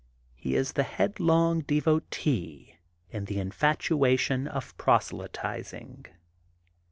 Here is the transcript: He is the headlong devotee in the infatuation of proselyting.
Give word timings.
He 0.33 0.55
is 0.55 0.71
the 0.73 0.81
headlong 0.81 1.59
devotee 1.61 2.79
in 3.11 3.25
the 3.25 3.37
infatuation 3.39 4.47
of 4.47 4.75
proselyting. 4.75 6.07